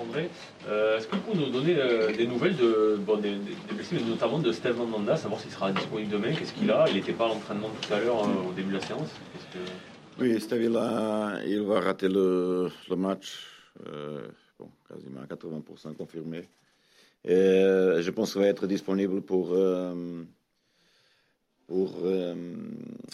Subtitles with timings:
[0.00, 0.30] André.
[0.68, 4.38] Euh, est-ce que vous pouvez nous donner euh, des nouvelles de, bon, des, des notamment
[4.38, 6.84] de Steve Mandanda, savoir s'il sera disponible demain, qu'est-ce qu'il a?
[6.88, 9.08] Il n'était pas à l'entraînement tout à l'heure euh, au début de la séance.
[10.18, 13.46] Oui, Steve, il, a, il va rater le, match,
[14.58, 16.48] bon, quasiment à 80% confirmé.
[17.24, 19.56] Je pense qu'il va être disponible pour,
[21.66, 21.96] pour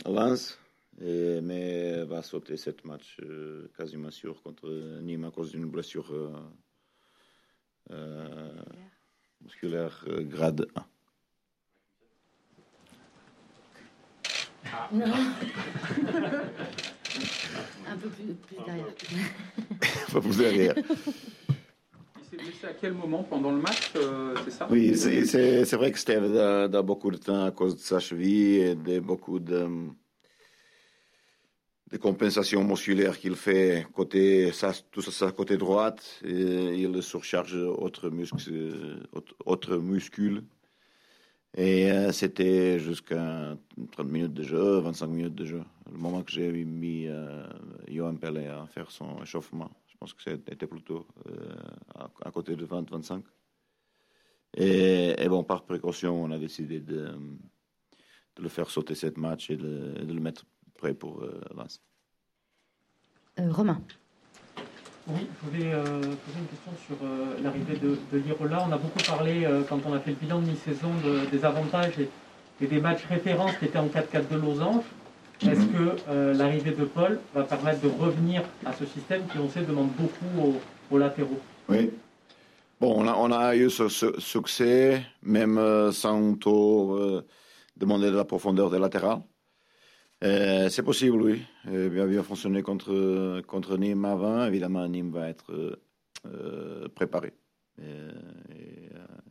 [0.06, 0.58] Lens.
[1.00, 3.18] Mais va sauter cette match
[3.76, 4.68] quasiment sûr contre
[5.00, 6.12] Nîmes à cause d'une blessure
[9.40, 10.82] musculaire grade 1.
[14.72, 14.88] Ah.
[14.92, 15.04] Non.
[17.90, 18.86] Un peu plus, plus derrière.
[20.08, 20.74] Un peu plus derrière.
[20.76, 20.84] Il
[22.24, 23.92] s'est blessé à quel moment pendant le match,
[24.44, 24.68] c'est ça?
[24.70, 28.60] Oui, c'est vrai que Steve a, a, beaucoup de temps à cause de sa cheville
[28.60, 29.66] et de beaucoup de
[31.90, 34.50] des compensations musculaires qu'il fait côté
[34.90, 39.06] tout ça, côté droite il surcharge autres muscles,
[39.44, 40.42] autres muscules.
[41.56, 43.56] Et euh, c'était jusqu'à
[43.92, 45.62] 30 minutes de jeu, 25 minutes de jeu.
[45.90, 47.46] Le moment que j'ai mis euh,
[47.88, 51.54] Johan Pelé à faire son échauffement, je pense que c'était plutôt euh,
[52.22, 53.22] à, côté de 20-25.
[54.58, 57.14] Et, et, bon, par précaution, on a décidé de,
[58.38, 60.44] le faire sauter cette match et de le mettre
[60.78, 61.80] prêt pour euh, Lens.
[63.38, 63.80] Euh, Romain.
[65.08, 68.66] Oui, je voulais euh, poser une question sur euh, l'arrivée de, de Lirola.
[68.68, 71.44] On a beaucoup parlé, euh, quand on a fait le bilan de mi-saison, de, des
[71.44, 72.08] avantages et,
[72.62, 74.84] et, des matchs références qui étaient en 4-4 de losange.
[75.42, 79.48] Est-ce que euh, l'arrivée de Paul va permettre de revenir à ce système qui, on
[79.48, 81.40] sait, demande beaucoup aux, aux latéraux?
[81.68, 81.90] Oui.
[82.80, 87.24] Bon, on a, on a eu ce, ce succès, même euh, sans trop euh,
[87.76, 89.22] demander de la profondeur des latérales.
[90.24, 91.42] Euh, c'est possible, oui.
[91.68, 94.44] Euh, bien, bien fonctionné contre, contre Nîmes avant.
[94.46, 95.78] Évidemment, Nîmes va être
[96.26, 97.32] euh, préparé.
[97.80, 97.84] Et,
[98.54, 98.90] et,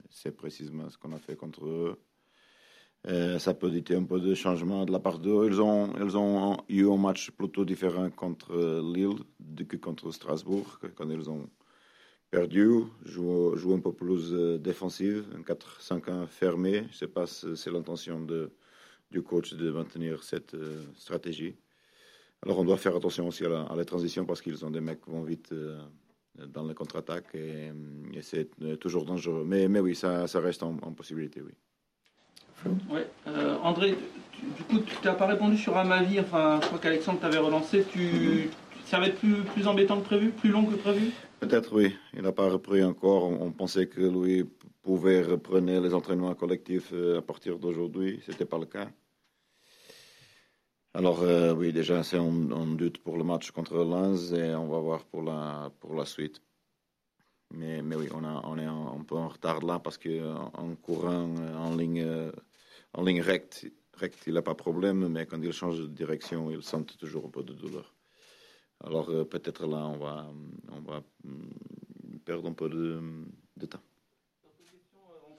[0.09, 1.97] c'est précisément ce qu'on a fait contre eux.
[3.39, 5.47] ça peut être un peu de changement de la part d'eux.
[5.47, 9.19] Ils ont, ils ont eu un match plutôt différent contre Lille
[9.67, 11.49] que contre Strasbourg, quand ils ont
[12.29, 16.73] perdu, joue un peu plus euh, défensive, un 4-5-1 fermé.
[16.73, 18.51] Je ne sais pas si c'est l'intention de,
[19.11, 21.55] du coach de maintenir cette euh, stratégie.
[22.43, 24.81] Alors on doit faire attention aussi à la, à la transition parce qu'ils ont des
[24.81, 25.79] mecs qui vont vite euh,
[26.47, 27.71] dans les contre-attaques et,
[28.13, 29.43] et c'est toujours dangereux.
[29.45, 31.53] Mais, mais oui, ça, ça reste en, en, possibilité, oui.
[32.89, 33.07] Ouais.
[33.63, 33.95] André,
[34.31, 36.19] tu, du coup, tu n'as pas répondu sur Amavi.
[36.19, 37.85] Enfin, je crois qu'Alexandre t'avait relancé.
[37.91, 38.49] Tu, mm -hmm.
[38.87, 41.11] Ça va être plus, plus embêtant que prévu, plus long que prévu?
[41.41, 41.93] Peut-être oui.
[42.13, 43.25] Il n'a pas repris encore.
[43.25, 44.45] On, on, pensait que lui
[44.87, 48.21] pouvait reprendre les entraînements collectifs euh, à partir d'aujourd'hui.
[48.25, 48.89] Ce n'était pas le cas.
[50.93, 54.79] Alors euh, oui, déjà c'est un, doute pour le match contre Lens et on va
[54.79, 56.41] voir pour la, pour la suite.
[57.51, 61.29] Mais, mais oui, on, a, on est un, peu en retard là parce qu'en courant
[61.65, 62.05] en ligne,
[62.93, 66.51] en ligne recte, recte il n'a pas de problème, mais quand il change de direction,
[66.51, 67.93] il sent toujours un peu de douleur.
[68.83, 70.31] Alors euh, peut-être là, on va,
[70.71, 71.01] on va
[72.25, 73.83] perdre un peu de, temps.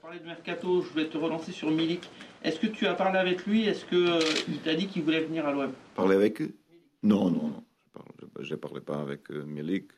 [0.09, 2.09] Parlait de Mercato, je voulais te relancer sur Milik.
[2.43, 3.65] Est-ce que tu as parlé avec lui?
[3.65, 4.19] Est-ce qu'il euh,
[4.63, 6.55] t'a dit qu'il voulait venir à l'OM Parler avec eux?
[7.03, 7.63] Non, non, non.
[8.39, 9.91] Je ne parlais pas avec euh, Milik.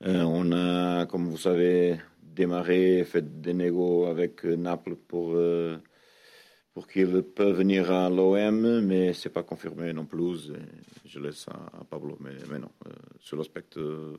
[0.00, 5.36] on a, comme vous savez, démarré, fait des négos avec Naples pour
[6.72, 10.50] pour qu'il peut venir à l'OM, mais c'est pas confirmé non plus.
[11.04, 12.72] Je laisse à, à Pablo, mais, mais non.
[12.88, 14.16] Euh, sur l'aspect euh,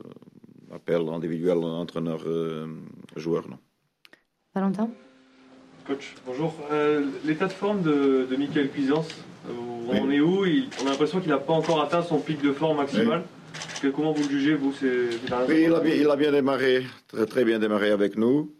[0.72, 3.58] appel individuel, entraîneur-joueur, non.
[4.60, 4.90] Valentin
[5.86, 6.54] Coach, bonjour.
[6.70, 9.08] Euh, L'état de forme de, de Michael Cuisance,
[9.48, 10.16] on oui.
[10.16, 10.44] est où?
[10.44, 13.22] Il, On a l'impression qu'il n'a pas encore atteint son pic de forme maximal.
[13.82, 13.90] Oui.
[13.96, 17.44] Comment vous le jugez, vous Oui, il a, bien, il a bien démarré, très, très
[17.46, 18.54] bien démarré avec nous.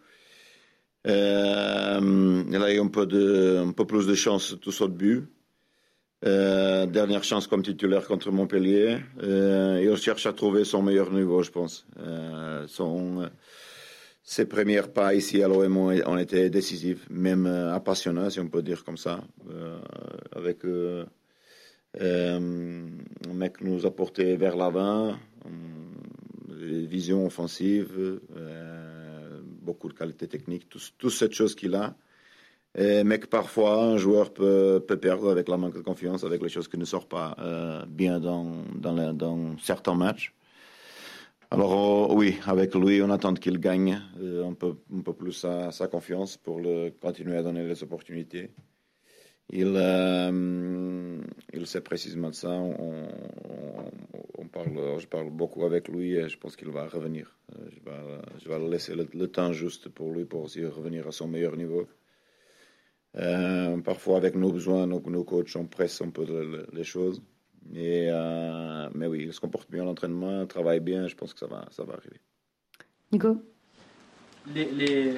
[1.06, 4.94] Euh, il a eu un peu, de, un peu plus de chance tout sur le
[4.94, 5.24] but.
[6.24, 8.96] Euh, dernière chance comme titulaire contre Montpellier.
[9.22, 11.86] Euh, il cherche à trouver son meilleur niveau, je pense.
[11.98, 13.28] Euh, son,
[14.30, 18.84] ses premiers pas ici à l'OM ont, été décisifs, même appassionnants, si on peut dire
[18.84, 19.20] comme ça.
[20.36, 20.58] avec
[22.00, 22.40] un
[23.34, 25.16] mec nous a porté vers l'avant,
[26.48, 28.20] vision offensive
[29.62, 31.94] beaucoup de qualité technique, toutes tout cette chose qu'il a.
[32.78, 36.48] Mais que parfois, un joueur peut, peut, perdre avec la manque de confiance, avec les
[36.48, 40.32] choses qui ne sortent pas euh, bien dans, dans, certains matchs.
[41.52, 44.74] Alors, euh, oui, avec lui, on attend qu'il gagne euh, un, peu,
[45.12, 46.60] plus sa, confiance pour
[47.00, 48.50] continuer à donner les opportunités.
[49.52, 51.20] il, euh,
[51.64, 52.50] sait précisément ça.
[52.50, 57.36] On, parle, je parle beaucoup avec lui et je pense qu'il va revenir.
[57.56, 61.26] Euh, je vais, je laisser le, temps juste pour lui pour aussi revenir à son
[61.28, 61.88] meilleur niveau.
[63.16, 66.24] Euh, parfois, avec nos besoins, nos, nos coachs, on presse un peu
[66.72, 67.20] les choses.
[67.74, 68.10] Et,
[68.94, 71.06] mais oui, il se comporte bien à l'entraînement, travaille bien.
[71.08, 72.20] Je pense que ça va, ça va arriver.
[73.12, 73.42] Nico?
[74.54, 75.14] Les, les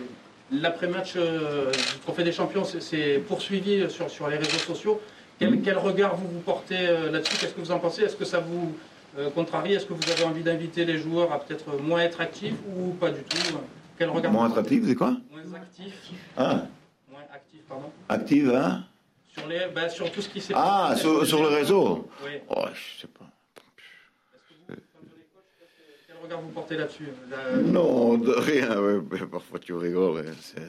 [0.53, 5.01] L'après-match euh, du Trophée des Champions c'est poursuivi sur, sur les réseaux sociaux.
[5.39, 7.39] Quel, quel regard vous vous portez euh, là-dessus?
[7.39, 8.03] Qu'est-ce que vous en pensez?
[8.03, 8.77] Est-ce que ça vous
[9.19, 9.73] euh, contrarie?
[9.73, 13.11] Est-ce que vous avez envie d'inviter les joueurs à peut-être moins être actifs ou pas
[13.11, 13.57] du tout?
[13.97, 15.17] Quel regard Moins attractif, c'est quoi?
[15.31, 15.95] Moins actif.
[16.37, 16.67] Ah.
[17.11, 17.91] Moins actif, pardon.
[18.11, 18.85] Active, hein?
[19.33, 22.33] Sur, les, ben, sur tout ce qui s'est Ah, sur, sur, le réseau Oui.
[22.49, 23.27] Oh, je sais pas.
[26.23, 27.09] regard vous portez là-dessus
[27.65, 29.03] Non, de rien.
[29.31, 30.25] Parfois tu rigoles.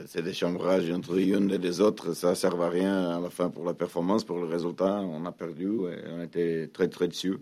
[0.07, 2.13] C'est des chambrages entre une et les autres.
[2.13, 5.01] Ça ne sert à rien à la fin pour la performance, pour le résultat.
[5.01, 7.37] On a perdu et on était très très dessus.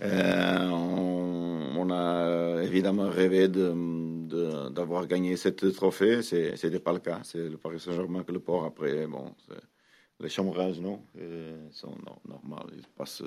[0.00, 6.22] Euh, on, a évidemment rêvé d'avoir de, gagné cette trophée.
[6.22, 7.20] Ce n'était pas le cas.
[7.24, 9.06] C'est le Paris Saint-Germain que le port après.
[9.06, 9.34] Bon,
[10.20, 11.00] les chambrages, non,
[11.72, 11.94] sont
[12.28, 12.66] normaux.
[12.76, 13.22] Ils passent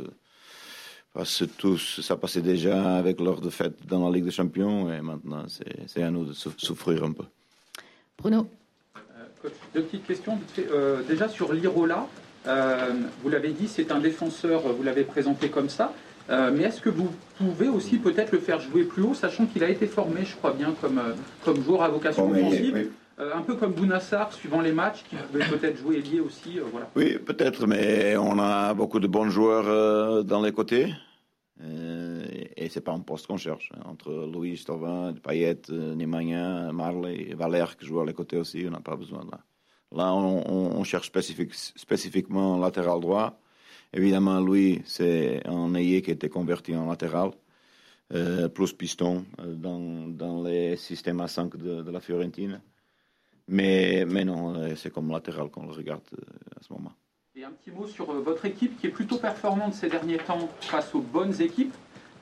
[1.16, 5.46] que tous, ça passait déjà avec leur défaite dans la Ligue des Champions et maintenant
[5.88, 7.24] c'est à nous de souffrir un peu.
[8.18, 8.48] Bruno
[8.98, 10.40] euh, Deux petites questions.
[10.60, 12.08] Euh, déjà sur l'Irola,
[12.48, 12.94] euh,
[13.24, 15.94] vous l'avez dit, c'est un défenseur, vous l'avez présenté comme ça.
[16.30, 19.70] mais est-ce que vous pouvez aussi peut-être le faire jouer plus haut, sachant qu'il a
[19.70, 21.02] été formé, je crois bien, comme,
[21.44, 25.78] comme joueur à vocation offensive un peu comme Bounassar, suivant les matchs, qui pouvait peut-être
[25.78, 26.60] jouer lié aussi.
[26.72, 26.90] voilà.
[26.96, 30.94] Oui, peut-être, mais on a beaucoup de bons joueurs dans les côtés.
[31.62, 32.26] Euh,
[32.58, 33.72] et c'est pas un poste qu'on cherche.
[33.76, 33.82] Hein.
[33.86, 38.72] Entre Louis, Stovin, Payet, euh, Nemanja, Marley Valère qui jouent à les côtés aussi, on
[38.72, 39.40] n'a pas besoin de là.
[39.92, 43.40] Là, on, cherche spécifique, spécifiquement latéral droit.
[43.94, 47.32] Évidemment, Louis, c'est un ailier qui était converti en latéral,
[48.14, 52.60] euh, plus piston dans, dans, les systèmes à 5 de, de la Fiorentina.
[53.48, 56.02] Mais, mais non, c'est comme latéral qu'on le regarde
[56.60, 56.92] à ce moment.
[57.38, 60.48] Et un petit mot sur euh, votre équipe qui est plutôt performante ces derniers temps
[60.62, 61.74] face aux bonnes équipes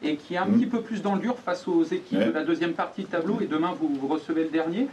[0.02, 0.54] et qui est un mm.
[0.56, 3.40] petit peu plus dans le dur face aux équipes de la deuxième partie de tableau.
[3.40, 4.88] Et demain, vous, recevez le dernier.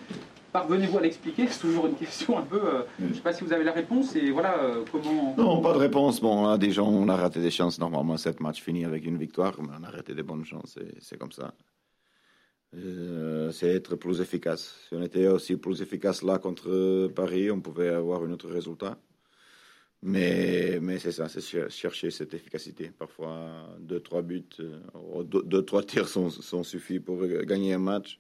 [0.52, 1.46] Parvenez-vous à l'expliquer?
[1.46, 2.60] C'est toujours une question un peu.
[2.62, 4.14] Euh, je ne sais pas si vous avez la réponse.
[4.14, 5.34] Et voilà, euh, comment.
[5.38, 6.20] Non, pas de réponse.
[6.20, 7.78] Bon, là, des gens, on a raté des chances.
[7.78, 10.78] Normalement, cette match finit avec une victoire, mais on a raté des bonnes chances.
[11.00, 11.54] C'est comme ça.
[12.72, 14.76] C'est être plus efficace.
[14.88, 18.98] Si on était aussi plus efficace là contre Paris, on pouvait avoir un autre résultat.
[20.02, 22.90] Mais, mais c'est ça, c'est chercher cette efficacité.
[22.90, 28.18] Parfois, deux, trois buts, euh, deux, trois tirs sont, sont suffis pour gagner un match.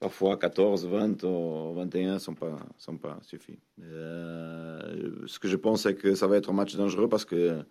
[0.00, 3.58] Parfois, 14, 20 ou 21 ne sont pas, sont pas suffis.
[3.82, 7.62] Euh, ce que je pense, c'est que ça va être un match dangereux parce que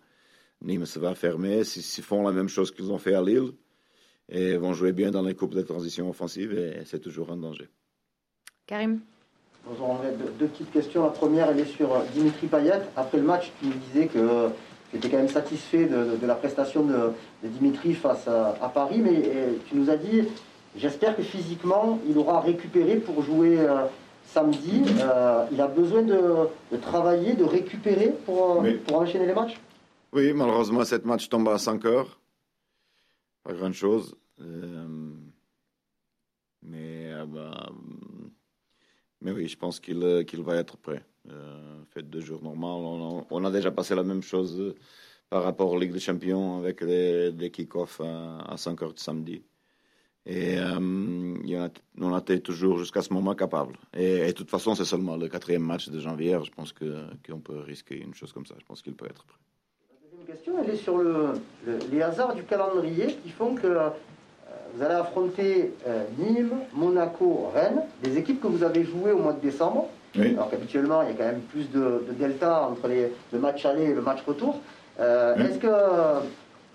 [0.62, 1.64] Nîmes va fermer.
[1.64, 3.52] S'ils font la même chose qu'ils ont fait à Lille,
[4.28, 7.68] et vont jouer bien dans les coupes de transition offensive, et c'est toujours un danger.
[8.66, 9.00] Karim
[9.66, 10.08] Bonjour André,
[10.38, 11.04] deux, petites questions.
[11.04, 12.80] La première, elle est sur euh, Dimitri Payet.
[12.96, 14.48] Après le match, tu nous disais que
[14.90, 19.22] tu étais quand même satisfait de, la prestation de, Dimitri face à, Paris, mais
[19.68, 20.22] tu nous as dit,
[20.76, 23.84] j'espère que physiquement, il aura récupéré pour jouer euh,
[24.24, 24.84] samedi.
[25.00, 26.48] Euh, il a besoin de,
[26.80, 29.60] travailler, de récupérer pour, pour enchaîner les matchs?
[30.12, 32.17] Oui, malheureusement, cette match tombe à 5 heures.
[33.48, 34.14] Pas grand-chose.
[36.62, 37.72] mais bah,
[39.22, 41.02] mais oui, je pense qu'il euh, qu'il va être prêt.
[41.30, 43.24] Euh, fait deux jours normal.
[43.30, 44.74] On a, déjà passé la même chose euh,
[45.30, 49.42] par rapport aux Ligue des Champions avec les, kick-offs à, 5 heures de samedi.
[50.26, 50.78] Et euh,
[51.98, 53.78] on a été toujours jusqu'à ce moment capable.
[53.94, 56.38] Et, de toute façon, c'est seulement le quatrième match de janvier.
[56.44, 58.56] Je pense qu'on peut risquer une chose comme ça.
[58.58, 59.38] Je pense qu'il peut être prêt.
[60.28, 61.32] Question, elle est sur le,
[61.90, 63.78] les hasards du calendrier qui font que
[64.74, 69.32] vous allez affronter euh, Nîmes, Monaco, Rennes, des équipes que vous avez jouées au mois
[69.32, 69.88] de décembre.
[70.14, 73.84] Alors qu'habituellement, il y a quand même plus de, delta entre les, le match aller
[73.84, 74.60] et le match retour.
[75.00, 75.66] Euh, est-ce que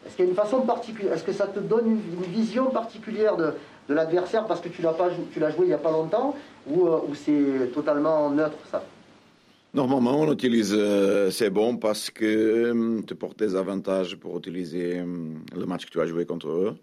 [0.08, 3.38] est-ce qu'il y a une façon particulière Est-ce que ça te donne une, vision particulière
[3.38, 3.54] de,
[3.88, 6.36] de l'adversaire parce que tu l'as pas tu l'as joué il n'y a pas longtemps
[6.66, 8.82] ou, euh, ou c'est totalement neutre ça?
[9.74, 10.78] Normalement, on utilise
[11.32, 16.06] c'est bon parce que tu portes des avantages pour utiliser le match que tu as
[16.06, 16.78] joué contre eux.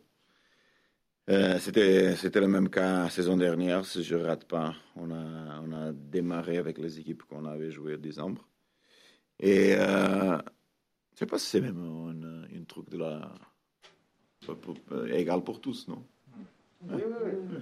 [1.31, 4.75] Euh, c'était, le même cas la saison dernière, si je ne rate pas.
[4.97, 8.49] On a, on a démarré avec les équipes qu'on avait jouées en décembre.
[9.39, 13.33] Et euh, je ne sais pas si c'est même un, truc de la.
[15.13, 16.05] égal pour tous, non?
[16.89, 17.59] Oui, oui, oui.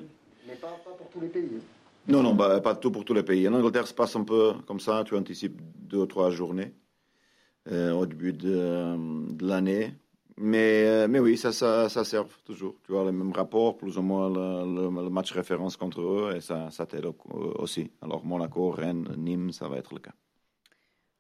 [0.47, 1.61] Mais pas, pas, pour tous les pays.
[2.09, 3.47] Non, non, bah, pas tout pour tous les pays.
[3.49, 5.05] En Angleterre, ça passe un peu comme ça.
[5.05, 6.75] Tu anticipes deux ou trois journées
[7.71, 9.95] au début de, l'année.
[10.39, 12.77] Mais, mais oui, ça, ça, ça, sert toujours.
[12.85, 16.71] Tu vois, les mêmes rapports, plus ou moins le, match référence contre eux, et ça,
[16.71, 17.07] ça t'aide
[17.57, 17.91] aussi.
[18.01, 20.15] Alors, Monaco, Rennes, Nîmes, ça va être le cas.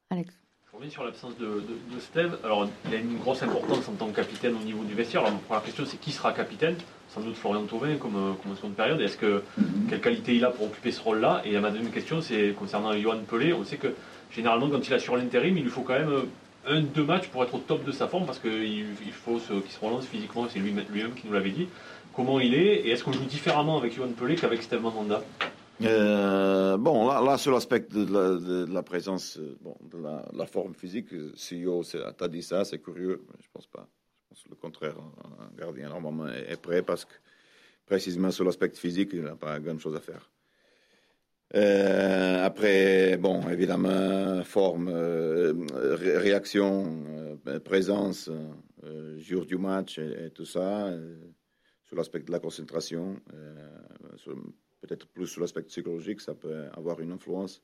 [0.08, 0.38] Alex
[0.78, 1.60] reviens sur l'absence de,
[1.92, 2.38] de, Steve.
[2.44, 5.22] Alors, il a une grosse importance en tant que capitaine au niveau du vestiaire.
[5.22, 6.76] Alors, ma première question, c'est qui sera capitaine?
[7.08, 9.00] Sans doute Florian Thauvin, comme, euh, comme seconde période.
[9.00, 9.86] Est-ce que, mhm.
[9.88, 11.42] quelle qualité il a pour occuper ce rôle-là?
[11.44, 13.52] Et ma deuxième question, c'est concernant Johan Pelé.
[13.52, 13.88] On sait que,
[14.30, 16.22] généralement, quand il assure l'intérim, il lui faut quand même euh,
[16.66, 19.70] un, deux matchs pour être au top de sa forme, parce qu'il il faut qu'il
[19.70, 20.46] se relance physiquement.
[20.52, 21.68] C'est lui-même qui nous l'avait dit.
[22.14, 25.22] Comment il est Et est-ce qu'on joue différemment avec Johan Pelé qu'avec Steve Mandanda?
[25.82, 29.98] Euh, bon, là, là sur l'aspect de, la présence, bon, de
[30.36, 31.82] la, forme physique, CEO
[32.16, 33.88] t'as dit ça, c'est curieux, mais je pense pas.
[34.48, 34.96] Le contraire.
[35.40, 37.14] Un gardien normalement est prêt parce que
[37.86, 40.30] précisément sur l'aspect physique, il n'a pas grand chose à faire.
[41.54, 44.88] Euh, après, bon, évidemment, forme,
[45.70, 48.30] réaction, présence,
[49.16, 50.92] jour du match et, tout ça,
[51.84, 53.16] sur l'aspect de la concentration,
[54.80, 57.62] peut-être plus sur l'aspect psychologique, ça peut avoir une influence.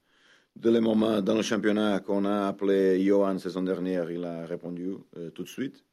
[0.56, 4.94] De les moments dans le championnat qu'on a appelé Johan saison dernière, il a répondu
[5.16, 5.84] euh, tout de suite.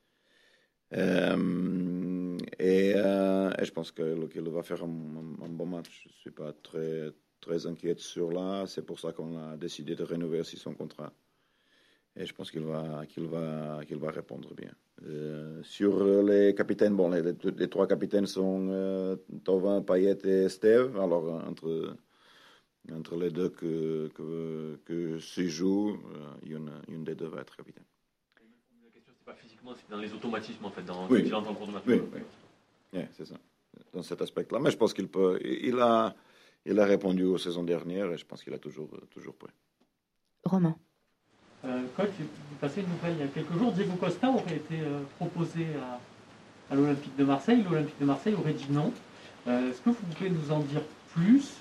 [0.93, 6.03] Euh, et, euh, et, je pense qu'il va faire un, bon match.
[6.03, 8.65] Je ne suis pas très, très inquiet sur là.
[8.67, 11.13] C'est pour ça qu'on a décidé de rénover aussi son contrat.
[12.15, 14.71] Et je pense qu'il va, qu'il va, qu'il va répondre bien.
[15.03, 20.99] Euh, sur les capitaines, bon, les, trois capitaines sont Tovin, Payet et Steve.
[20.99, 21.95] Alors, entre,
[22.91, 25.97] entre les deux que, que, que se joue,
[26.43, 27.85] une, une, des deux va être capitaine.
[29.25, 31.23] Pas physiquement, c'est dans les automatismes, en fait, dans oui.
[31.25, 31.83] il en cours de match.
[31.87, 32.01] Oui,
[32.93, 33.01] oui.
[33.13, 33.35] c'est ça.
[33.93, 34.59] Dans cet aspect-là.
[34.59, 35.39] Mais je pense qu'il peut.
[35.43, 36.15] Il a,
[36.65, 39.51] il a répondu aux saisons dernières et je pense qu'il a toujours, toujours prêt.
[40.43, 40.75] Romain.
[41.63, 43.71] Euh, coach, vous passez une nouvelle il y a quelques jours.
[43.71, 45.67] Diego Costa aurait été euh, proposé
[46.69, 47.63] à, l'Olympique de Marseille.
[47.63, 48.91] L'Olympique de Marseille aurait dit non.
[49.47, 50.81] Euh, est-ce que vous pouvez nous en dire
[51.13, 51.60] plus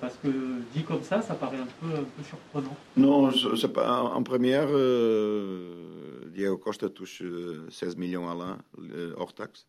[0.00, 0.28] Parce que
[0.74, 2.76] dit comme ça, ça paraît un peu, un peu surprenant.
[2.96, 4.02] Non, c'est pas.
[4.02, 4.68] En première,
[6.32, 7.22] Diego Costa touche
[7.70, 8.58] 16 millions à l'an
[9.16, 9.66] hors taxe.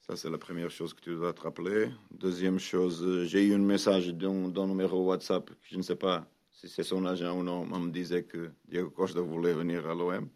[0.00, 1.90] Ça, c'est la première chose que tu dois te rappeler.
[2.10, 6.82] Deuxième chose, j'ai eu un message d'un numéro WhatsApp, je ne sais pas si c'est
[6.82, 10.28] son agent ou non, on me disait que Diego Costa voulait venir à l'OM.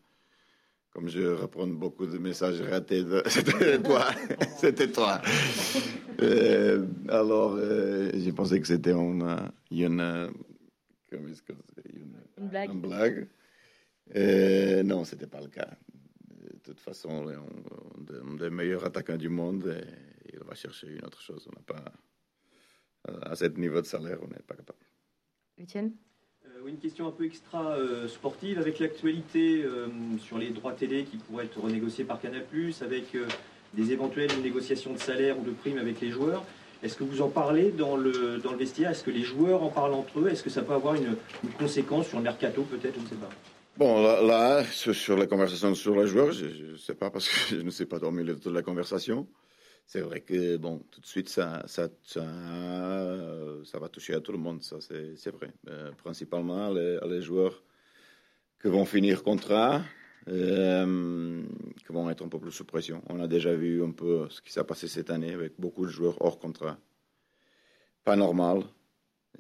[0.92, 4.10] Comme je reprends beaucoup de messages ratés, c'était toi,
[4.58, 5.22] c'était toi.
[6.20, 10.30] Euh, alors, euh, j'ai pensé que c'était une, une,
[11.10, 12.70] une, blague.
[12.70, 13.28] Une blague.
[14.14, 15.70] Euh, non, c'était pas le cas.
[16.42, 17.36] De toute façon, on, est
[18.14, 21.48] un des meilleurs attaquants du monde et il va chercher une autre chose.
[21.48, 24.78] On n'a pas, à ce niveau de salaire, on n'est pas capable.
[25.58, 25.94] Etienne
[26.68, 29.88] une question un peu extra euh, sportive avec l'actualité euh,
[30.18, 32.44] sur les droits télé qui pourraient être renégociés par Canal+,
[32.80, 33.26] avec euh,
[33.74, 36.44] des éventuelles négociations de salaire ou de primes avec les joueurs.
[36.82, 38.90] Est-ce que vous en parlez dans le, dans le vestiaire?
[38.90, 40.28] Est-ce que les joueurs en parlent entre eux?
[40.28, 41.16] Est-ce que ça peut avoir une,
[41.58, 42.96] conséquence sur le mercato peut-être?
[42.96, 43.30] Je ne sais pas.
[43.76, 47.62] Bon, là, sur la conversation sur les joueurs, je ne sais pas parce que je
[47.62, 49.26] ne sais pas dormir de la conversation
[49.92, 52.22] c'est vrai que bon, tout de suite, ça, ça, ça,
[53.78, 55.52] va toucher à tout le monde, ça c'est vrai.
[55.68, 57.62] Euh, principalement les, joueurs
[58.58, 59.82] qui vont finir contrat,
[60.28, 61.44] euh,
[61.76, 63.02] qui vont être un peu plus sous pression.
[63.10, 65.90] On a déjà vu un peu ce qui s'est passé cette année avec beaucoup de
[65.90, 66.78] joueurs hors contrat.
[68.02, 68.62] Pas normal.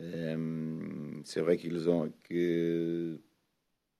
[0.00, 3.18] Euh, c'est vrai qu'ils ont que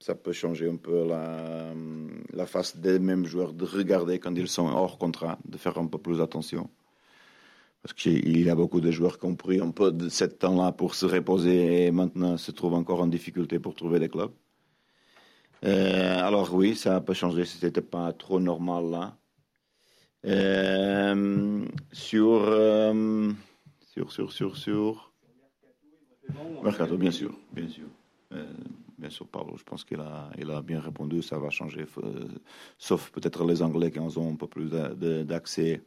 [0.02, 4.66] ça peut changer un peu la, face des mêmes joueurs, de regarder quand ils sont
[4.66, 6.68] hors contrat, de faire un peu plus attention.
[7.82, 10.73] Parce qu'il y a beaucoup de joueurs qui ont pris un peu de ce temps-là
[10.73, 14.32] pour se reposer et maintenant se trouvent encore en difficulté pour trouver des clubs.
[15.64, 19.16] Euh, alors oui, ça peut changer si c'était pas trop normal là.
[20.25, 23.32] Euh, sur, euh,
[23.92, 25.12] sur, sur, sur, sur,
[26.62, 27.87] Mercato, bien sûr, bien sûr
[29.02, 32.28] bien sûr, Paulo, je pense qu'il a, il a bien répondu, ça va changer, euh,
[32.78, 34.71] sauf peut-être les Anglais qui ont un peu plus
[35.25, 35.82] d'accès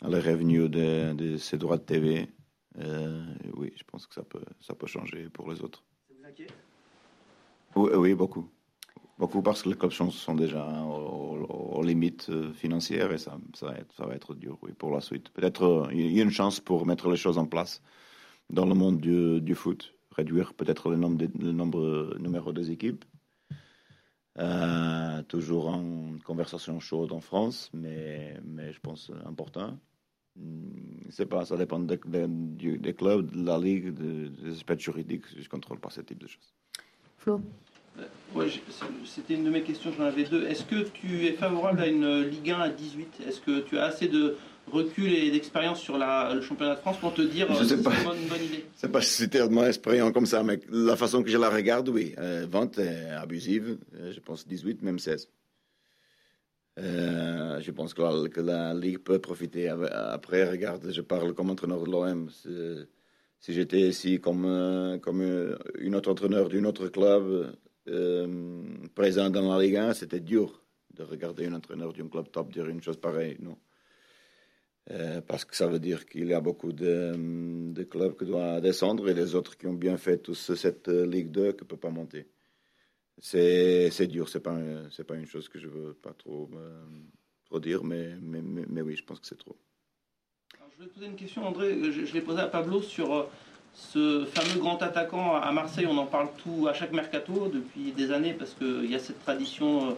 [0.00, 2.28] à les revenus de, de, ces droits de TV.
[2.78, 3.22] Euh,
[3.54, 5.84] oui, je pense que ça peut, ça peut changer pour les autres.
[6.08, 6.54] Ça vous inquiète?
[7.76, 8.48] Oui, oui, beaucoup.
[9.18, 13.74] Beaucoup parce que les clubs sont déjà aux, limites euh, financières et ça, ça, va
[13.74, 15.28] être, ça va être dur oui, pour la suite.
[15.30, 17.82] Peut-être il y a une chance pour mettre les choses en place
[18.48, 22.70] dans le monde du, du foot réduire peut-être le nombre, de, le nombre numéro des
[22.70, 23.04] équipes.
[24.38, 29.78] Euh, toujours en conversation chaude en France, mais, mais je pense important.
[30.36, 35.26] Hmm, c'est pas, ça dépend des, clubs, de la ligue, des aspects juridiques.
[35.36, 36.54] Je ne contrôle pas ce type de choses.
[37.18, 37.40] Flo
[38.34, 38.46] Ouais,
[39.04, 40.46] c'était une de mes questions, j'en avais deux.
[40.46, 43.84] Est-ce que tu es favorable à une Ligue 1 à 18 Est-ce que tu as
[43.84, 44.38] assez de
[44.70, 47.82] recul et d'expérience sur la, le championnat de France pour te dire je sais c'est
[47.82, 47.94] pas.
[47.94, 50.96] une bonne, une bonne idée C'est pas si c'est tellement expérience comme ça, mais la
[50.96, 52.14] façon que je la regarde, oui.
[52.18, 55.28] Euh, 20 est abusive, euh, je pense 18, même 16.
[56.78, 59.68] Euh, je pense que la, que la Ligue peut profiter.
[59.68, 62.30] Après, regarde, je parle comme entraîneur de l'OM.
[63.42, 67.52] Si j'étais ici comme, euh, comme euh, une autre entraîneur d'un autre club
[67.88, 68.62] euh,
[68.94, 70.62] présent dans la Ligue 1, c'était dur
[70.94, 73.36] de regarder un entraîneur d'un club top dire une chose pareille.
[73.40, 73.58] Non.
[74.90, 77.14] Euh, parce que ça veut dire qu'il y a beaucoup de,
[77.72, 81.30] de, clubs qui doivent descendre et les autres qui ont bien fait tous cette Ligue
[81.30, 82.26] 2 qui ne peuvent pas monter.
[83.20, 84.58] C'est dur, ce n'est pas,
[85.06, 88.96] pas une chose que je veux pas trop, euh, dire, mais, mais, mais, mais, oui,
[88.96, 89.56] je pense que c'est trop.
[90.76, 93.28] Je vais te poser une question, André, je, l'ai posée à Pablo sur euh,
[93.74, 95.86] ce fameux grand attaquant à Marseille.
[95.86, 99.20] On en parle tout à chaque mercato depuis des années parce qu'il y a cette
[99.20, 99.94] tradition euh,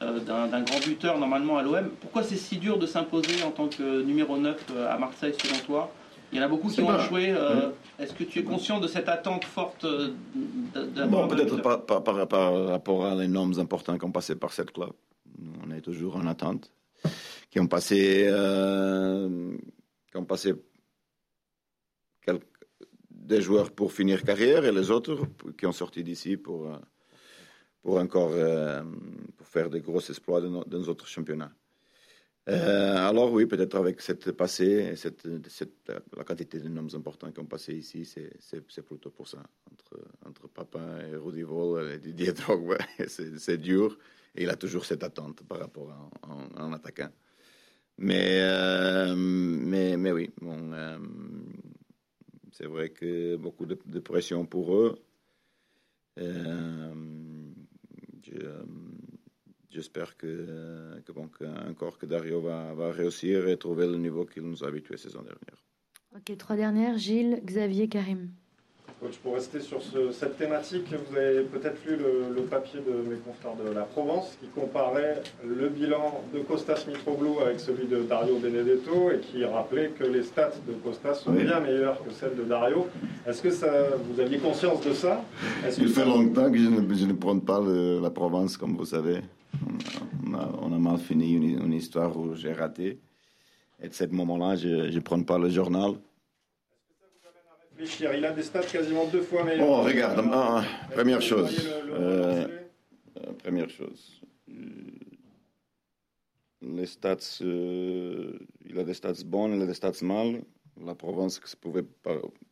[0.00, 1.90] d'un grand buteur normalement à l'OM.
[2.00, 4.56] Pourquoi c'est si dur de s'imposer en tant que numéro 9
[4.88, 5.92] à Marseille selon toi?
[6.32, 7.30] Il y en a beaucoup qui ont échoué.
[7.30, 7.72] Euh, oui.
[7.98, 9.84] Est-ce que tu es conscient de cette attente forte
[11.08, 14.92] Bon, peut-être pas par, rapport à les noms importants qui ont passé par cette club.
[15.64, 16.70] On est toujours en attente.
[17.50, 19.56] Qui ont passé, euh,
[20.10, 20.54] qui ont passé
[22.24, 22.44] quelques,
[23.10, 25.18] des joueurs pour finir carrière et les autres
[25.58, 26.70] qui ont sorti d'ici pour,
[27.82, 28.82] pour encore euh,
[29.36, 31.52] pour faire des gros exploits dans, dans nos autres championnats.
[32.48, 37.38] Euh, alors oui, peut-être avec cette passée, cette, cette, la quantité de noms importants qui
[37.38, 39.42] ont passé ici, c'est plutôt pour ça.
[39.70, 43.96] Entre, entre Papin et Rudy Vol et Didier Drogba, c'est dur.
[44.34, 47.10] Et il a toujours cette attente par rapport à un attaquant.
[47.98, 50.98] Mais, euh, mais, mais oui, bon, euh,
[52.52, 54.98] c'est vrai que beaucoup de, pression pour eux.
[59.70, 60.98] J'espère que,
[61.68, 65.22] encore que Dario va, va, réussir et trouver le niveau qu'il nous a habitué saison
[65.22, 65.64] dernière.
[66.16, 68.30] Ok, trois dernières, Gilles, Xavier, Karim.
[69.00, 73.08] Coach, pour rester sur ce, cette thématique, vous avez peut-être lu le, le, papier de
[73.08, 78.02] mes confrères de la Provence qui comparait le bilan de Costas Mitroglou avec celui de
[78.02, 81.44] Dario Benedetto et qui rappelait que les stats de Costas sont oui.
[81.44, 82.88] bien meilleures que celles de Dario.
[83.26, 83.70] Est-ce que ça,
[84.04, 85.24] vous aviez conscience de ça?
[85.78, 88.84] Il fait longtemps que je ne, je ne prends pas le, la Provence, comme vous
[88.84, 89.20] savez.
[90.26, 92.98] On a, on a mal fini une, une histoire où j'ai raté.
[93.82, 95.92] Et de ce moment-là, je ne prends pas le journal.
[98.00, 99.66] Il a des stats quasiment deux fois meilleurs.
[99.66, 101.66] Bon, regarde, ah, première chose.
[101.86, 102.46] Le euh,
[103.16, 104.20] euh, première chose.
[106.62, 108.38] Les stats, euh,
[108.68, 110.42] il a des stats bonnes, il a des stats mal.
[110.84, 111.84] La Provence, que se pouvait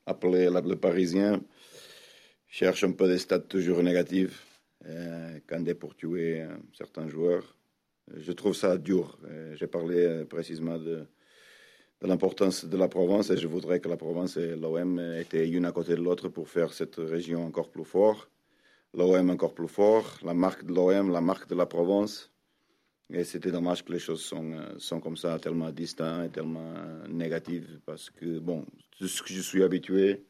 [0.07, 1.43] appeler le Parisien,
[2.47, 4.47] cherche un peu des stats toujours négatifs
[4.87, 7.57] euh, quand est pour tuer certains joueurs.
[8.17, 9.19] Je trouve ça dur.
[9.55, 11.07] J'ai parlé précisément de
[12.01, 15.65] de l'importance de la Provence et je voudrais que la Provence et l'OM étaient une
[15.65, 18.31] à côté de l'autre pour faire cette région encore plus forte.
[18.95, 22.31] L'OM encore plus fort, la marque de l'OM, la marque de la Provence.
[23.11, 26.75] Et c'était dommage que les choses sont, sont comme ça, tellement distinctes et tellement
[27.09, 30.25] négatives, parce que, bon, tout ce que je suis habitué,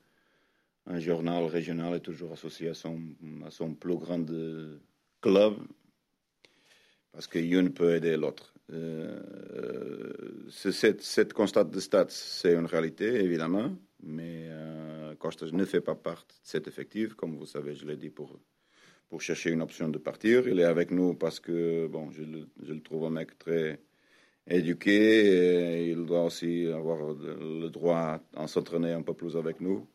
[0.86, 3.00] un journal régional est toujours associé à son,
[3.44, 4.24] à son plus grand
[5.20, 5.54] club,
[7.12, 8.54] parce qu'une peut aider l'autre.
[8.72, 9.18] Euh,
[10.50, 16.40] cette, constat de stats, c'est une réalité, évidemment, mais euh, Costas ne fait pas partie
[16.42, 18.38] de cet effectif, comme vous savez, je l'ai dit, pour,
[19.08, 20.46] pour chercher une option de partir.
[20.48, 23.80] Il est avec nous parce que, bon, je le, trouve un mec très
[24.46, 29.86] éduqué, et il doit aussi avoir le droit à s'entraîner un peu plus avec nous.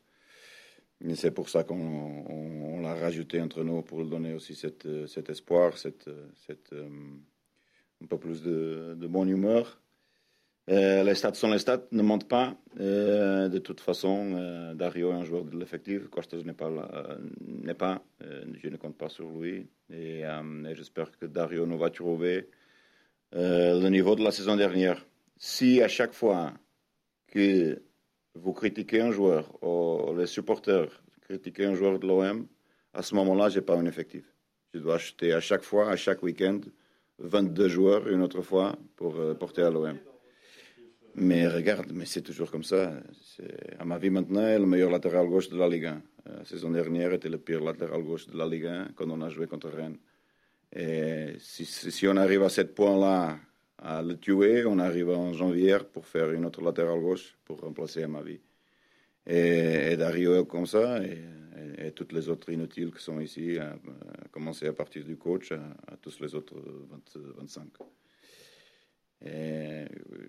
[1.05, 4.55] Et c'est pour ça qu'on on, on l'a rajouté entre nous pour lui donner aussi
[4.55, 6.09] cette, cet espoir, cette,
[6.47, 6.87] cette euh,
[8.03, 9.79] un peu plus de, de bonne humeur.
[10.69, 12.55] Euh, les stats sont les stats, ne mentent pas.
[12.79, 16.07] Euh, de toute façon, euh, Dario est un joueur de l'effectif.
[16.07, 16.71] Costas n'est pas,
[17.41, 18.01] n'est pas.
[18.21, 19.67] je ne compte pas sur lui.
[19.89, 20.23] Et
[20.73, 22.49] j'espère que Dario nous va trouver
[23.33, 25.05] le niveau de la saison dernière.
[25.37, 26.53] Si à chaque fois
[27.27, 27.81] que
[28.35, 32.47] vous critiquez un joueur, ou les supporters critiquent un joueur de l'OM,
[32.93, 34.23] à ce moment-là, je n'ai pas un effectif.
[34.73, 36.61] Je dois acheter à chaque fois, à chaque week-end,
[37.19, 39.97] 22 joueurs une autre fois pour euh, porter à l'OM.
[41.15, 42.91] Mais regarde, mais c'est toujours comme ça.
[43.77, 45.91] À ma vie maintenant, le meilleur latéral gauche de la Ligue 1.
[45.91, 49.21] Euh, la saison dernière était le pire latéral gauche de la Ligue 1 quand on
[49.21, 49.97] a joué contre Rennes.
[50.75, 53.37] Et si, on arrive à ce point-là
[53.77, 58.01] à le tuer, on arrive en janvier pour faire une autre latéral gauche pour remplacer
[58.01, 58.39] à ma vie.
[59.27, 61.21] et, Dario comme ça, et,
[61.77, 63.75] et, toutes les autres inutiles qui sont ici, à,
[64.31, 66.55] commencer à partir du coach à, tous les autres
[67.37, 67.67] 25.
[69.25, 69.85] Et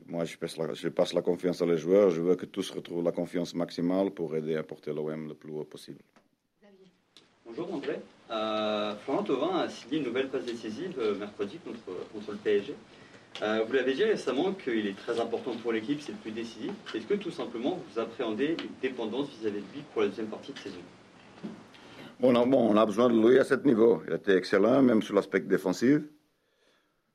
[0.07, 2.11] moi, je passe, la, je passe la confiance à les joueurs.
[2.11, 5.51] Je veux que tous retrouvent la confiance maximale pour aider à porter l'OM le plus
[5.51, 6.01] haut possible.
[7.45, 8.01] Bonjour André.
[8.31, 12.75] Euh, Florent Thauvin a signé une nouvelle passe décisive euh, mercredi contre, contre le PSG.
[13.43, 16.73] Euh, vous l'avez dit récemment qu'il est très important pour l'équipe, c'est le plus décisif.
[16.95, 20.53] Est-ce que tout simplement vous appréhendez une dépendance vis-à-vis de lui pour la deuxième partie
[20.53, 20.81] de saison?
[22.25, 24.03] On a, besoin de lui à ce niveau.
[24.07, 26.01] Il été excellent, même sur l'aspect défensif.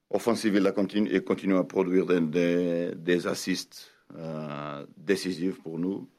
[0.10, 6.10] Offensif, il, a continue, à produire des, des, assists euh, décisifs pour nous.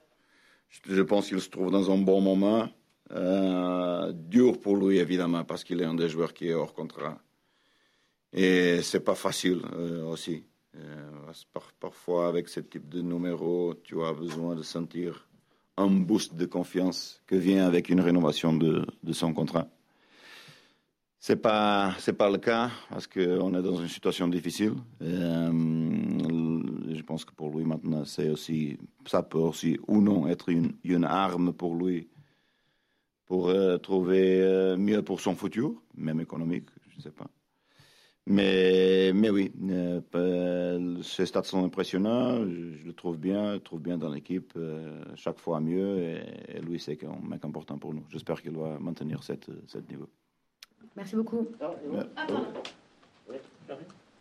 [0.69, 2.69] Je, pense qu'il se trouve dans un bon moment.
[3.13, 7.19] Euh, dur pour lui, évidemment, parce qu'il est un des joueurs qui est hors contrat.
[8.33, 10.45] Et c'est pas facile euh, aussi.
[11.81, 15.29] Parfois, avec ce type de numéro, tu as besoin de sentir
[15.81, 19.69] un boost de confiance que vient avec une rénovation de, son contrat.
[21.19, 24.75] C'est pas pas le cas parce qu'on est dans une situation difficile.
[25.03, 25.51] Euh,
[26.95, 31.05] je pense que pour lui maintenant, aussi ça peut aussi ou non être une, une
[31.05, 32.09] arme pour lui
[33.31, 37.29] pour euh, trouver euh, mieux pour son futur, même économique, je ne sais pas.
[38.27, 39.53] Mais, mais oui,
[40.15, 42.45] euh, ces stats sont impressionnants.
[42.45, 45.99] Je, le trouve bien, je le trouve bien dans l'équipe, euh, chaque fois mieux.
[45.99, 48.05] Et, lui, c'est un mec important pour nous.
[48.11, 50.09] J'espère qu'il va maintenir cette, cette niveau.
[50.97, 51.49] Merci beaucoup.
[51.61, 51.73] Ah,
[52.15, 52.47] pardon.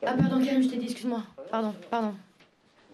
[0.06, 1.24] Ah, pardon, Karim, je t'ai dit, excuse-moi.
[1.52, 2.14] Pardon, pardon.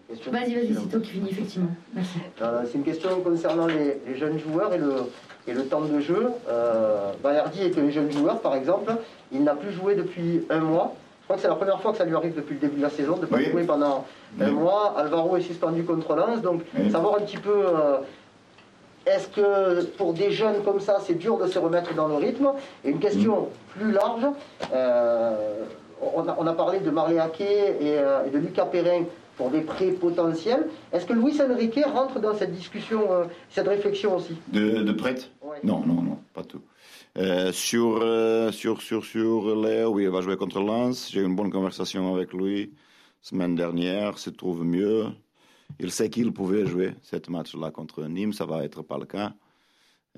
[0.08, 1.70] Vas-y, vas-y, c'est toi qui finis, effectivement.
[1.94, 2.18] Merci.
[2.40, 4.94] Euh, c'est une question concernant les, les, jeunes joueurs et le,
[5.48, 6.28] et le temps de jeu.
[6.48, 8.92] Euh, Bayardi est un jeune joueur, par exemple.
[9.32, 10.94] Il n'a plus joué depuis un mois.
[11.20, 12.82] Je crois que c'est la première fois que ça lui arrive depuis le début de
[12.82, 14.04] la saison, de ne pas jouer pendant
[14.40, 14.94] un mois.
[14.96, 16.40] Alvaro est suspendu contre Lens.
[16.40, 17.66] Donc, savoir un petit peu.
[17.66, 17.98] Euh,
[19.06, 22.52] est-ce que pour des jeunes comme ça, c'est dur de se remettre dans le rythme?
[22.84, 24.26] Et une question plus large,
[24.72, 25.64] euh,
[26.00, 29.02] on, a, on, a, parlé de Marley et, euh, et de Lucas Perrin
[29.36, 30.66] pour des prêts potentiels.
[30.92, 33.00] Est-ce que Luis Enrique rentre dans cette discussion,
[33.50, 34.36] cette réflexion aussi?
[34.48, 35.16] De, de prêt?
[35.42, 35.56] Ouais.
[35.64, 36.62] Non, non, non, pas tout.
[37.18, 41.10] Euh, sur, euh, sur, sur, sur Léo, oui, il va jouer contre Lens.
[41.10, 42.74] J'ai eu une bonne conversation avec lui
[43.22, 45.06] semaine dernière, se trouve mieux.
[45.80, 49.32] Il sait qu'il pouvait jouer cette match-là contre Nîmes, ça va être pas le cas.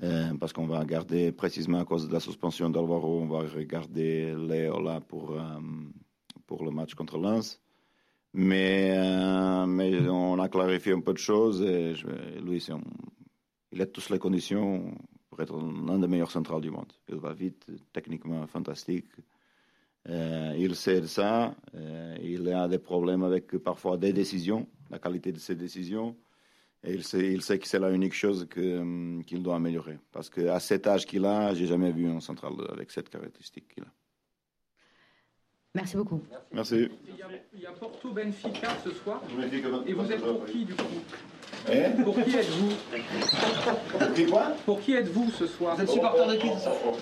[0.03, 4.35] Euh, parce qu'on va garder, précisément à cause de la suspension d'Alvaro, on va regarder
[4.35, 5.37] Léo là pour,
[6.47, 7.61] pour le match contre Lens.
[8.33, 12.63] Mais, mais on a clarifié un peu de choses lui,
[13.71, 14.93] il a toutes les conditions
[15.45, 16.91] pour être l'un des meilleurs centrales du monde.
[17.07, 19.11] Il va vite, techniquement fantastique.
[20.07, 21.55] Euh, il sait ça.
[21.75, 26.15] Euh, il a des problèmes avec parfois des décisions, la qualité de ses décisions.
[26.83, 29.97] Et il sait, il sait que c'est la unique chose qu'il qu doit améliorer.
[30.11, 33.83] Parce qu'à cet âge qu'il a, j'ai jamais vu un central avec cette caractéristique qu'il
[33.83, 33.91] a.
[35.75, 36.21] Merci beaucoup.
[36.51, 36.89] Merci.
[37.07, 39.21] Il y a, il y a Porto Benfica ce soir.
[39.85, 40.83] Et vous êtes pour qui du coup
[41.71, 42.73] eh Pour qui êtes-vous
[43.91, 46.95] Pour qui quoi Pour qui êtes-vous ce soir Vous êtes supporter de qui ce soir